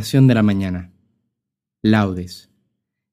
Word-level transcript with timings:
De 0.00 0.34
la 0.34 0.42
mañana. 0.42 0.94
Laudes. 1.82 2.50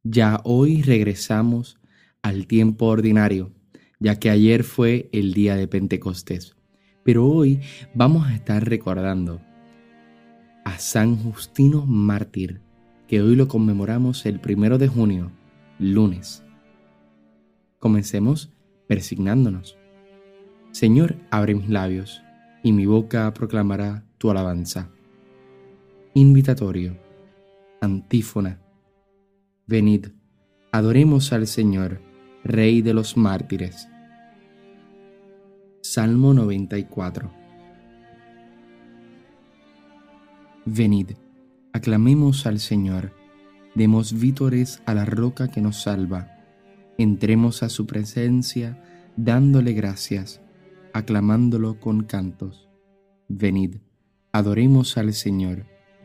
Ya 0.03 0.39
hoy 0.45 0.81
regresamos 0.81 1.81
al 2.21 2.47
tiempo 2.47 2.85
ordinario, 2.85 3.51
ya 3.99 4.17
que 4.19 4.29
ayer 4.29 4.63
fue 4.63 5.09
el 5.11 5.33
día 5.33 5.57
de 5.57 5.67
Pentecostés. 5.67 6.55
Pero 7.03 7.27
hoy 7.27 7.59
vamos 7.93 8.25
a 8.25 8.33
estar 8.33 8.67
recordando 8.67 9.41
a 10.63 10.79
San 10.79 11.17
Justino 11.17 11.85
Mártir, 11.85 12.61
que 13.09 13.21
hoy 13.21 13.35
lo 13.35 13.49
conmemoramos 13.49 14.25
el 14.25 14.39
primero 14.39 14.77
de 14.77 14.87
junio, 14.87 15.33
lunes. 15.79 16.45
Comencemos 17.79 18.49
persignándonos. 18.87 19.77
Señor, 20.71 21.17
abre 21.31 21.53
mis 21.53 21.67
labios, 21.67 22.23
y 22.63 22.71
mi 22.71 22.85
boca 22.85 23.33
proclamará 23.33 24.05
tu 24.17 24.31
alabanza. 24.31 24.89
Invitatorio. 26.17 26.97
Antífona. 27.79 28.59
Venid, 29.67 30.07
adoremos 30.71 31.31
al 31.31 31.45
Señor, 31.45 32.01
Rey 32.43 32.81
de 32.81 32.95
los 32.95 33.17
mártires. 33.17 33.87
Salmo 35.83 36.33
94. 36.33 37.31
Venid, 40.65 41.11
aclamemos 41.71 42.47
al 42.47 42.59
Señor, 42.59 43.13
demos 43.75 44.19
vítores 44.19 44.81
a 44.87 44.95
la 44.95 45.05
roca 45.05 45.49
que 45.49 45.61
nos 45.61 45.83
salva, 45.83 46.35
entremos 46.97 47.61
a 47.61 47.69
su 47.69 47.85
presencia 47.85 48.83
dándole 49.17 49.73
gracias, 49.73 50.41
aclamándolo 50.93 51.79
con 51.79 52.05
cantos. 52.05 52.67
Venid, 53.27 53.75
adoremos 54.31 54.97
al 54.97 55.13
Señor 55.13 55.76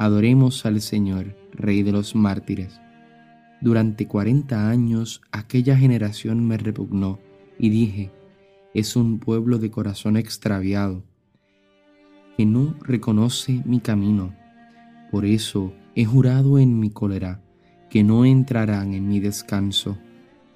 Adoremos 0.00 0.64
al 0.64 0.80
Señor, 0.80 1.36
Rey 1.52 1.82
de 1.82 1.92
los 1.92 2.14
mártires. 2.14 2.80
Durante 3.60 4.06
cuarenta 4.06 4.70
años 4.70 5.20
aquella 5.30 5.76
generación 5.76 6.48
me 6.48 6.56
repugnó 6.56 7.18
y 7.58 7.68
dije, 7.68 8.10
es 8.72 8.96
un 8.96 9.18
pueblo 9.18 9.58
de 9.58 9.70
corazón 9.70 10.16
extraviado, 10.16 11.04
que 12.34 12.46
no 12.46 12.76
reconoce 12.80 13.60
mi 13.66 13.80
camino. 13.80 14.34
Por 15.10 15.26
eso 15.26 15.74
he 15.94 16.06
jurado 16.06 16.58
en 16.58 16.80
mi 16.80 16.88
cólera 16.88 17.42
que 17.90 18.02
no 18.02 18.24
entrarán 18.24 18.94
en 18.94 19.06
mi 19.06 19.20
descanso. 19.20 19.98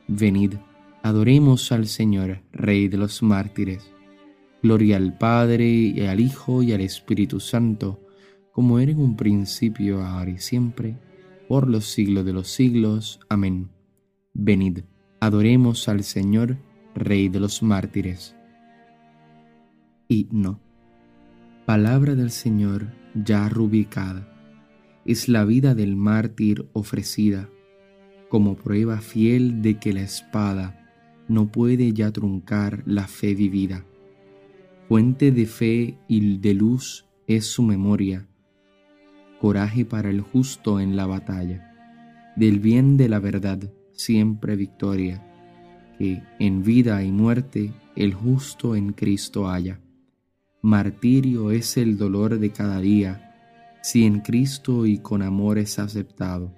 Venid, 0.08 0.54
adoremos 1.02 1.70
al 1.70 1.86
Señor, 1.86 2.40
Rey 2.50 2.88
de 2.88 2.96
los 2.96 3.22
mártires. 3.22 3.92
Gloria 4.62 4.96
al 4.96 5.18
Padre 5.18 5.68
y 5.68 6.00
al 6.00 6.20
Hijo 6.20 6.62
y 6.62 6.72
al 6.72 6.80
Espíritu 6.80 7.40
Santo 7.40 8.00
como 8.54 8.78
era 8.78 8.92
en 8.92 9.00
un 9.00 9.16
principio, 9.16 10.04
ahora 10.04 10.30
y 10.30 10.38
siempre, 10.38 10.96
por 11.48 11.68
los 11.68 11.86
siglos 11.86 12.24
de 12.24 12.32
los 12.32 12.46
siglos. 12.48 13.18
Amén. 13.28 13.68
Venid, 14.32 14.82
adoremos 15.18 15.88
al 15.88 16.04
Señor, 16.04 16.56
Rey 16.94 17.28
de 17.28 17.40
los 17.40 17.64
mártires. 17.64 18.36
Y. 20.06 20.28
Palabra 21.66 22.14
del 22.14 22.30
Señor 22.30 22.86
ya 23.14 23.48
rubicada, 23.48 24.28
es 25.04 25.28
la 25.28 25.44
vida 25.44 25.74
del 25.74 25.96
mártir 25.96 26.68
ofrecida, 26.74 27.48
como 28.28 28.54
prueba 28.54 29.00
fiel 29.00 29.62
de 29.62 29.80
que 29.80 29.92
la 29.92 30.02
espada 30.02 30.92
no 31.26 31.50
puede 31.50 31.92
ya 31.92 32.12
truncar 32.12 32.84
la 32.86 33.08
fe 33.08 33.34
vivida. 33.34 33.84
Fuente 34.88 35.32
de 35.32 35.46
fe 35.46 35.98
y 36.06 36.38
de 36.38 36.54
luz 36.54 37.06
es 37.26 37.46
su 37.46 37.64
memoria, 37.64 38.28
coraje 39.40 39.84
para 39.84 40.10
el 40.10 40.20
justo 40.20 40.80
en 40.80 40.96
la 40.96 41.06
batalla, 41.06 41.72
del 42.36 42.60
bien 42.60 42.96
de 42.96 43.08
la 43.08 43.18
verdad 43.18 43.60
siempre 43.94 44.56
victoria, 44.56 45.22
que 45.98 46.22
en 46.38 46.62
vida 46.62 47.02
y 47.04 47.12
muerte 47.12 47.72
el 47.96 48.14
justo 48.14 48.74
en 48.76 48.92
Cristo 48.92 49.48
haya. 49.48 49.80
Martirio 50.62 51.50
es 51.50 51.76
el 51.76 51.96
dolor 51.98 52.38
de 52.38 52.50
cada 52.50 52.80
día, 52.80 53.78
si 53.82 54.04
en 54.04 54.20
Cristo 54.20 54.86
y 54.86 54.98
con 54.98 55.22
amor 55.22 55.58
es 55.58 55.78
aceptado. 55.78 56.52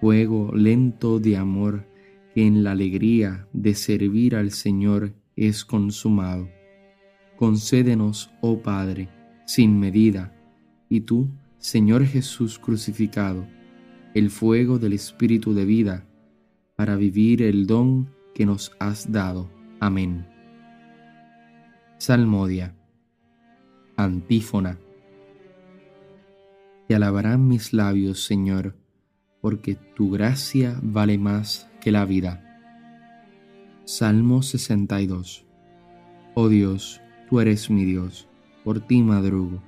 Fuego 0.00 0.52
lento 0.54 1.18
de 1.18 1.36
amor 1.36 1.86
que 2.34 2.46
en 2.46 2.62
la 2.62 2.72
alegría 2.72 3.48
de 3.52 3.74
servir 3.74 4.36
al 4.36 4.52
Señor 4.52 5.14
es 5.36 5.64
consumado. 5.64 6.48
Concédenos, 7.36 8.30
oh 8.40 8.58
Padre, 8.58 9.08
sin 9.46 9.78
medida, 9.80 10.34
y 10.88 11.00
tú, 11.00 11.28
Señor 11.58 12.06
Jesús 12.06 12.56
crucificado, 12.56 13.44
el 14.14 14.30
fuego 14.30 14.78
del 14.78 14.92
Espíritu 14.92 15.54
de 15.54 15.64
vida, 15.64 16.06
para 16.76 16.94
vivir 16.94 17.42
el 17.42 17.66
don 17.66 18.08
que 18.32 18.46
nos 18.46 18.70
has 18.78 19.10
dado. 19.10 19.50
Amén. 19.80 20.24
Salmodia. 21.98 22.76
Antífona. 23.96 24.78
Te 26.86 26.94
alabarán 26.94 27.48
mis 27.48 27.72
labios, 27.72 28.24
Señor, 28.24 28.76
porque 29.40 29.74
tu 29.74 30.10
gracia 30.10 30.78
vale 30.80 31.18
más 31.18 31.68
que 31.80 31.90
la 31.90 32.04
vida. 32.04 32.44
Salmo 33.84 34.42
62. 34.42 35.44
Oh 36.34 36.48
Dios, 36.48 37.00
tú 37.28 37.40
eres 37.40 37.68
mi 37.68 37.84
Dios, 37.84 38.28
por 38.62 38.78
ti 38.78 39.02
madrugo 39.02 39.67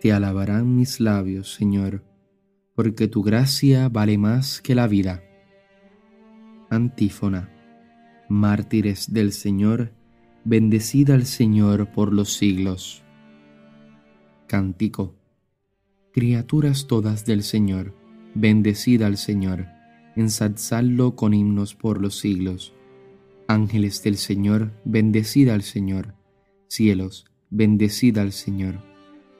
Te 0.00 0.12
alabarán 0.12 0.76
mis 0.76 1.00
labios, 1.00 1.52
Señor, 1.54 2.04
porque 2.74 3.08
tu 3.08 3.22
gracia 3.24 3.88
vale 3.88 4.16
más 4.16 4.60
que 4.62 4.76
la 4.76 4.86
vida. 4.86 5.24
Antífona. 6.70 7.50
Mártires 8.28 9.12
del 9.12 9.32
Señor, 9.32 9.92
bendecida 10.44 11.14
al 11.14 11.24
Señor 11.24 11.90
por 11.92 12.12
los 12.12 12.32
siglos. 12.34 13.02
Cántico. 14.46 15.16
Criaturas 16.12 16.86
todas 16.86 17.24
del 17.24 17.42
Señor, 17.42 17.94
bendecida 18.34 19.06
al 19.06 19.16
Señor, 19.16 19.66
ensalzadlo 20.14 21.16
con 21.16 21.34
himnos 21.34 21.74
por 21.74 22.00
los 22.00 22.18
siglos. 22.18 22.72
Ángeles 23.48 24.02
del 24.02 24.16
Señor, 24.16 24.72
bendecida 24.84 25.54
al 25.54 25.62
Señor. 25.62 26.14
Cielos, 26.68 27.24
bendecida 27.50 28.22
al 28.22 28.32
Señor. 28.32 28.87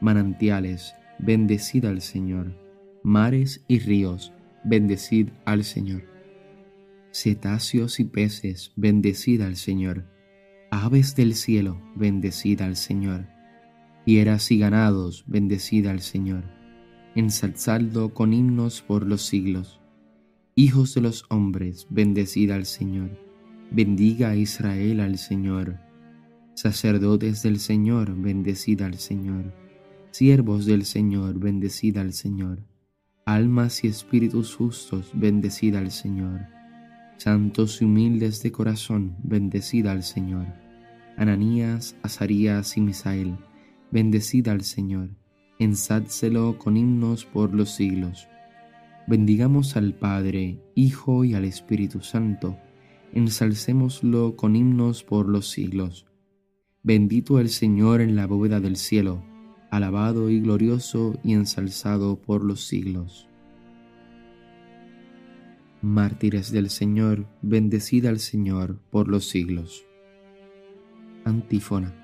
Manantiales, 0.00 0.94
bendecida 1.18 1.88
al 1.90 2.00
Señor. 2.00 2.56
Mares 3.02 3.64
y 3.68 3.78
ríos, 3.78 4.32
bendecid 4.64 5.28
al 5.44 5.64
Señor. 5.64 6.02
Cetáceos 7.12 8.00
y 8.00 8.04
peces, 8.04 8.72
bendecida 8.76 9.46
al 9.46 9.56
Señor. 9.56 10.06
Aves 10.70 11.16
del 11.16 11.34
cielo, 11.34 11.80
bendecida 11.96 12.66
al 12.66 12.76
Señor. 12.76 13.26
Fieras 14.04 14.50
y 14.50 14.58
ganados, 14.58 15.24
bendecida 15.26 15.90
al 15.90 16.00
Señor. 16.00 16.44
Ensalzadlo 17.14 18.14
con 18.14 18.32
himnos 18.32 18.82
por 18.82 19.06
los 19.06 19.22
siglos 19.22 19.80
Hijos 20.56 20.94
de 20.94 21.00
los 21.00 21.24
hombres, 21.30 21.86
bendecida 21.90 22.56
al 22.56 22.66
Señor. 22.66 23.10
Bendiga 23.70 24.28
a 24.28 24.36
Israel 24.36 25.00
al 25.00 25.16
Señor. 25.16 25.78
Sacerdotes 26.54 27.42
del 27.42 27.60
Señor, 27.60 28.14
bendecida 28.14 28.84
al 28.84 28.98
Señor. 28.98 29.54
Siervos 30.12 30.66
del 30.66 30.84
Señor, 30.84 31.38
bendecida 31.38 32.00
al 32.00 32.12
Señor. 32.12 32.64
Almas 33.24 33.84
y 33.84 33.86
espíritus 33.86 34.56
justos, 34.56 35.12
bendecida 35.14 35.78
al 35.78 35.92
Señor. 35.92 36.48
Santos 37.16 37.80
y 37.80 37.84
humildes 37.84 38.42
de 38.42 38.50
corazón, 38.50 39.16
bendecida 39.22 39.92
al 39.92 40.02
Señor. 40.02 40.46
Ananías, 41.16 41.96
Azarías 42.02 42.76
y 42.76 42.80
Misael, 42.80 43.36
bendecida 43.92 44.50
al 44.50 44.62
Señor. 44.62 45.10
Ensádselo 45.60 46.58
con 46.58 46.76
himnos 46.76 47.24
por 47.24 47.54
los 47.54 47.70
siglos. 47.70 48.26
Bendigamos 49.06 49.76
al 49.76 49.94
Padre, 49.94 50.60
Hijo 50.74 51.24
y 51.24 51.34
al 51.34 51.44
Espíritu 51.44 52.00
Santo, 52.00 52.58
ensalcémoslo 53.12 54.34
con 54.34 54.56
himnos 54.56 55.04
por 55.04 55.28
los 55.28 55.50
siglos. 55.50 56.06
Bendito 56.82 57.38
el 57.38 57.48
Señor 57.48 58.00
en 58.00 58.16
la 58.16 58.26
bóveda 58.26 58.58
del 58.58 58.76
cielo, 58.76 59.22
alabado 59.70 60.30
y 60.30 60.40
glorioso 60.40 61.18
y 61.22 61.32
ensalzado 61.34 62.16
por 62.16 62.44
los 62.44 62.66
siglos. 62.66 63.28
Mártires 65.82 66.52
del 66.52 66.68
Señor, 66.68 67.26
bendecida 67.40 68.10
al 68.10 68.18
Señor 68.18 68.78
por 68.90 69.08
los 69.08 69.28
siglos. 69.28 69.86
Antífona. 71.24 71.94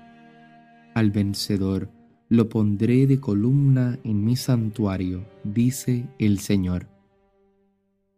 Al 0.95 1.11
vencedor 1.11 1.91
lo 2.29 2.49
pondré 2.49 3.05
de 3.05 3.19
columna 3.19 3.99
en 4.03 4.25
mi 4.25 4.35
santuario, 4.35 5.25
dice 5.43 6.09
el 6.17 6.39
Señor. 6.39 6.87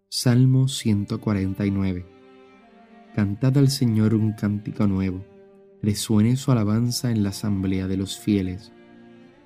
Salmo 0.09 0.67
149. 0.67 2.05
Cantad 3.15 3.57
al 3.57 3.69
Señor 3.69 4.15
un 4.15 4.31
cántico 4.33 4.87
nuevo, 4.87 5.25
resuene 5.83 6.37
su 6.37 6.51
alabanza 6.51 7.11
en 7.11 7.21
la 7.23 7.29
asamblea 7.29 7.87
de 7.87 7.97
los 7.97 8.17
fieles, 8.17 8.71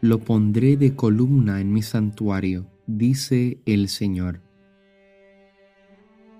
lo 0.00 0.18
pondré 0.18 0.78
de 0.78 0.96
columna 0.96 1.60
en 1.60 1.72
mi 1.72 1.82
santuario, 1.82 2.66
dice 2.86 3.60
el 3.66 3.88
Señor. 3.88 4.40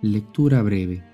Lectura 0.01 0.63
breve. 0.63 1.05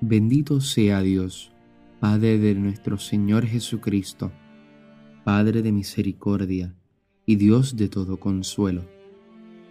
Bendito 0.00 0.60
sea 0.60 1.02
Dios, 1.02 1.52
Padre 1.98 2.38
de 2.38 2.54
nuestro 2.54 2.98
Señor 2.98 3.46
Jesucristo, 3.46 4.30
Padre 5.24 5.62
de 5.62 5.72
misericordia 5.72 6.76
y 7.26 7.34
Dios 7.34 7.74
de 7.74 7.88
todo 7.88 8.20
consuelo. 8.20 8.88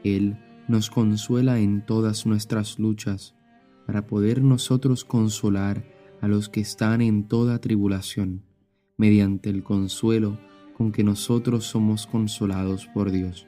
Él 0.03 0.37
nos 0.67 0.89
consuela 0.89 1.59
en 1.59 1.85
todas 1.85 2.25
nuestras 2.25 2.77
luchas, 2.77 3.35
para 3.85 4.05
poder 4.05 4.43
nosotros 4.43 5.05
consolar 5.05 5.85
a 6.19 6.27
los 6.27 6.49
que 6.49 6.59
están 6.59 6.99
en 6.99 7.29
toda 7.29 7.61
tribulación, 7.61 8.43
mediante 8.97 9.49
el 9.49 9.63
consuelo 9.63 10.37
con 10.77 10.91
que 10.91 11.03
nosotros 11.03 11.65
somos 11.65 12.05
consolados 12.05 12.87
por 12.87 13.11
Dios. 13.11 13.47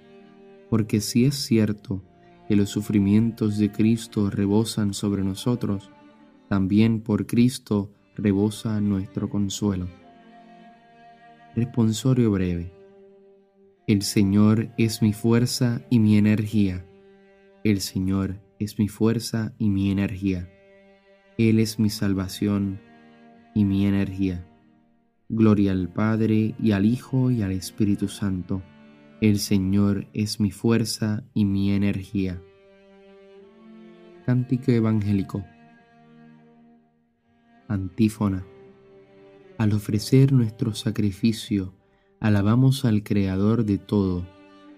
Porque 0.70 1.00
si 1.00 1.26
es 1.26 1.36
cierto 1.36 2.04
que 2.48 2.56
los 2.56 2.70
sufrimientos 2.70 3.58
de 3.58 3.72
Cristo 3.72 4.30
rebosan 4.30 4.94
sobre 4.94 5.24
nosotros, 5.24 5.92
también 6.48 7.02
por 7.02 7.28
Cristo 7.28 7.92
rebosa 8.16 8.82
nuestro 8.82 9.30
consuelo. 9.30 9.88
Responsorio 11.56 12.32
breve. 12.32 12.74
El 13.88 14.02
Señor 14.02 14.70
es 14.78 15.02
mi 15.02 15.14
fuerza 15.14 15.82
y 15.90 16.00
mi 16.00 16.18
energía 16.18 16.86
el 17.66 17.82
Señor 17.82 18.40
es 18.58 18.80
mi 18.80 18.88
fuerza 18.88 19.54
y 19.58 19.70
mi 19.70 19.92
energía. 19.92 20.50
Él 21.38 21.60
es 21.60 21.78
mi 21.78 21.90
salvación 21.90 22.80
y 23.54 23.66
mi 23.66 23.86
energía. 23.86 24.49
Gloria 25.32 25.74
al 25.74 25.90
Padre 25.90 26.56
y 26.58 26.72
al 26.72 26.86
Hijo 26.86 27.30
y 27.30 27.44
al 27.44 27.52
Espíritu 27.52 28.08
Santo. 28.08 28.64
El 29.22 29.38
Señor 29.38 30.08
es 30.12 30.40
mi 30.40 30.50
fuerza 30.50 31.24
y 31.36 31.46
mi 31.46 31.72
energía. 31.72 32.42
Cántico 34.26 34.72
Evangélico. 34.72 35.46
Antífona. 37.68 38.44
Al 39.60 39.74
ofrecer 39.74 40.34
nuestro 40.34 40.74
sacrificio, 40.74 41.76
alabamos 42.20 42.84
al 42.84 43.04
Creador 43.04 43.66
de 43.66 43.78
todo, 43.78 44.26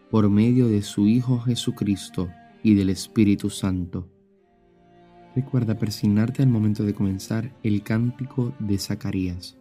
por 0.10 0.30
medio 0.30 0.68
de 0.68 0.82
su 0.82 1.08
Hijo 1.08 1.40
Jesucristo 1.40 2.28
y 2.62 2.74
del 2.74 2.90
Espíritu 2.90 3.50
Santo. 3.50 4.10
Recuerda 5.34 5.80
persignarte 5.80 6.44
al 6.44 6.50
momento 6.50 6.84
de 6.84 6.94
comenzar 6.94 7.56
el 7.64 7.84
cántico 7.84 8.54
de 8.60 8.78
Zacarías. 8.78 9.61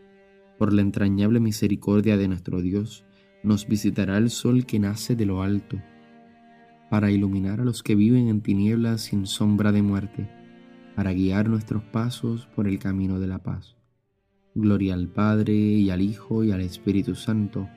Por 0.61 0.73
la 0.73 0.83
entrañable 0.83 1.39
misericordia 1.39 2.17
de 2.17 2.27
nuestro 2.27 2.61
Dios, 2.61 3.03
nos 3.41 3.67
visitará 3.67 4.19
el 4.19 4.29
sol 4.29 4.67
que 4.67 4.77
nace 4.77 5.15
de 5.15 5.25
lo 5.25 5.41
alto, 5.41 5.81
para 6.91 7.09
iluminar 7.09 7.61
a 7.61 7.65
los 7.65 7.81
que 7.81 7.95
viven 7.95 8.27
en 8.27 8.41
tinieblas 8.41 9.01
sin 9.01 9.25
sombra 9.25 9.71
de 9.71 9.81
muerte 9.81 10.29
para 10.95 11.13
guiar 11.13 11.49
nuestros 11.49 11.81
pasos 11.85 12.45
por 12.55 12.67
el 12.67 12.77
camino 12.77 13.19
de 13.19 13.25
la 13.25 13.39
paz. 13.39 13.75
Gloria 14.53 14.93
al 14.93 15.07
Padre 15.07 15.55
y 15.55 15.89
al 15.89 15.99
Hijo 15.99 16.43
y 16.43 16.51
al 16.51 16.61
Espíritu 16.61 17.15
Santo, 17.15 17.67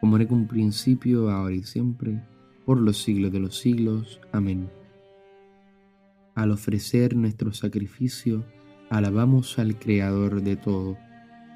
como 0.00 0.16
era 0.16 0.32
un 0.32 0.48
principio, 0.48 1.30
ahora 1.30 1.54
y 1.54 1.64
siempre, 1.64 2.22
por 2.64 2.80
los 2.80 2.96
siglos 2.96 3.30
de 3.30 3.40
los 3.40 3.58
siglos. 3.58 4.22
Amén. 4.32 4.70
Al 6.34 6.50
ofrecer 6.50 7.14
nuestro 7.14 7.52
sacrificio, 7.52 8.42
alabamos 8.88 9.58
al 9.58 9.78
Creador 9.78 10.42
de 10.42 10.56
todo, 10.56 10.96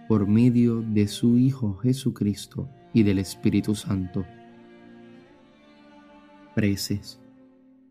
por 0.09 0.27
medio 0.27 0.83
de 0.83 1.09
su 1.09 1.39
Hijo 1.39 1.77
Jesucristo 1.77 2.69
y 2.93 3.03
del 3.03 3.19
Espíritu 3.19 3.75
Santo. 3.75 4.25
Preces. 6.55 7.21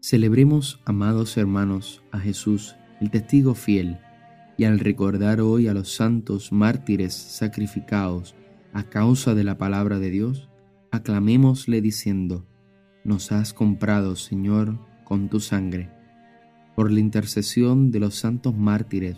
Celebremos, 0.02 0.82
amados 0.86 1.38
hermanos, 1.38 2.04
a 2.12 2.20
Jesús 2.20 2.76
el 3.02 3.12
testigo 3.12 3.56
fiel, 3.56 4.00
y 4.58 4.64
al 4.64 4.80
recordar 4.80 5.42
hoy 5.42 5.68
a 5.68 5.74
los 5.74 5.94
santos 5.94 6.52
mártires 6.52 7.14
sacrificados 7.14 8.36
a 8.74 8.84
causa 8.84 9.36
de 9.36 9.44
la 9.44 9.58
palabra 9.58 10.00
de 10.00 10.10
Dios, 10.10 10.50
aclamémosle 10.92 11.82
diciendo, 11.82 12.46
nos 13.04 13.32
has 13.32 13.54
comprado, 13.54 14.16
Señor, 14.16 14.80
con 15.04 15.30
tu 15.30 15.40
sangre. 15.40 15.92
Por 16.76 16.92
la 16.92 17.00
intercesión 17.00 17.92
de 17.92 18.00
los 18.00 18.16
santos 18.16 18.56
mártires 18.58 19.18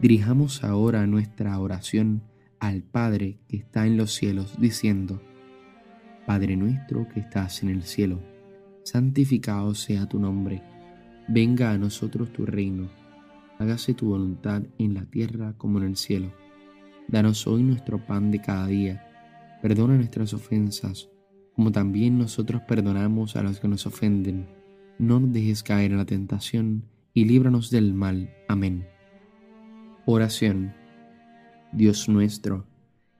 Dirijamos 0.00 0.64
ahora 0.64 1.06
nuestra 1.06 1.58
oración 1.58 2.22
al 2.60 2.82
Padre 2.82 3.38
que 3.48 3.56
está 3.56 3.86
en 3.86 3.96
los 3.96 4.12
cielos, 4.12 4.56
diciendo, 4.60 5.22
Padre 6.26 6.56
nuestro 6.56 7.08
que 7.08 7.20
estás 7.20 7.62
en 7.62 7.70
el 7.70 7.82
cielo, 7.82 8.20
santificado 8.84 9.74
sea 9.74 10.08
tu 10.08 10.18
nombre 10.18 10.62
Venga 11.30 11.72
a 11.72 11.78
nosotros 11.78 12.32
tu 12.32 12.46
reino, 12.46 12.88
hágase 13.58 13.92
tu 13.92 14.08
voluntad 14.08 14.62
en 14.78 14.94
la 14.94 15.04
tierra 15.04 15.52
como 15.58 15.76
en 15.76 15.84
el 15.84 15.96
cielo. 15.96 16.32
Danos 17.06 17.46
hoy 17.46 17.62
nuestro 17.62 18.06
pan 18.06 18.30
de 18.30 18.40
cada 18.40 18.66
día, 18.66 19.06
perdona 19.60 19.96
nuestras 19.96 20.32
ofensas, 20.32 21.10
como 21.54 21.70
también 21.70 22.16
nosotros 22.16 22.62
perdonamos 22.66 23.36
a 23.36 23.42
los 23.42 23.60
que 23.60 23.68
nos 23.68 23.86
ofenden. 23.86 24.46
No 24.98 25.20
nos 25.20 25.30
dejes 25.30 25.62
caer 25.62 25.90
en 25.90 25.98
la 25.98 26.06
tentación, 26.06 26.84
y 27.12 27.26
líbranos 27.26 27.68
del 27.70 27.92
mal. 27.92 28.30
Amén. 28.48 28.86
Oración. 30.10 30.72
Dios 31.70 32.08
nuestro, 32.08 32.64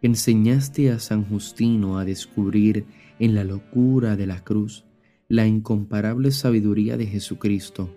enseñaste 0.00 0.90
a 0.90 0.99
San 0.99 1.23
Justino 1.23 1.99
a 1.99 2.07
descubrir 2.07 2.87
en 3.18 3.35
la 3.35 3.45
locura 3.45 4.16
de 4.16 4.26
la 4.26 4.42
cruz 4.42 4.87
la 5.28 5.47
incomparable 5.47 6.30
sabiduría 6.30 6.97
de 6.97 7.04
Jesucristo 7.04 7.95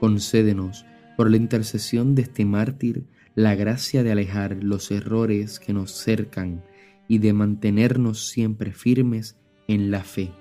Concédenos, 0.00 0.86
por 1.18 1.30
la 1.30 1.36
intercesión 1.36 2.14
de 2.14 2.22
este 2.22 2.46
mártir, 2.46 3.04
la 3.34 3.54
gracia 3.54 4.02
de 4.02 4.12
alejar 4.12 4.64
los 4.64 4.90
errores 4.90 5.60
que 5.60 5.74
nos 5.74 5.92
cercan 5.92 6.64
y 7.08 7.18
de 7.18 7.34
mantenernos 7.34 8.30
siempre 8.30 8.72
firmes 8.72 9.36
en 9.68 9.90
la 9.90 10.04
fe. 10.04 10.32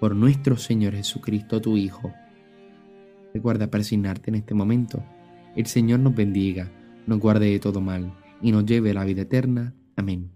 Por 0.00 0.14
nuestro 0.14 0.58
Señor 0.58 0.92
Jesucristo, 0.92 1.62
tu 1.62 1.78
Hijo. 1.78 2.12
Recuerda 3.32 3.68
persignarte 3.68 4.28
en 4.30 4.34
este 4.34 4.52
momento. 4.52 5.02
El 5.56 5.64
Señor 5.64 6.00
nos 6.00 6.14
bendiga, 6.14 6.70
nos 7.06 7.18
guarde 7.18 7.50
de 7.50 7.58
todo 7.58 7.80
mal 7.80 8.12
y 8.40 8.52
nos 8.52 8.64
lleve 8.64 8.90
a 8.90 8.94
la 8.94 9.04
vida 9.04 9.22
eterna. 9.22 9.74
Amén. 9.96 10.30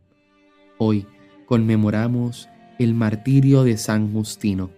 Hoy 0.79 1.07
conmemoramos 1.47 2.49
el 2.79 2.95
martirio 2.95 3.65
de 3.65 3.77
San 3.77 4.13
Justino. 4.13 4.71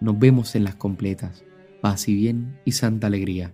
Nos 0.00 0.18
vemos 0.18 0.54
en 0.54 0.64
las 0.64 0.74
completas 0.74 1.44
paz 1.82 2.08
y 2.08 2.14
bien 2.14 2.58
y 2.64 2.72
santa 2.72 3.08
alegría. 3.08 3.52